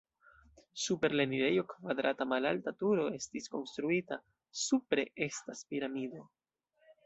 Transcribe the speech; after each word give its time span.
Super 0.83 1.11
la 1.19 1.25
enirejo 1.27 1.65
kvadrata 1.73 2.27
malalta 2.31 2.73
turo 2.81 3.05
estis 3.19 3.53
konstruita, 3.57 4.21
supre 4.65 5.07
estas 5.31 5.65
piramido. 5.75 6.27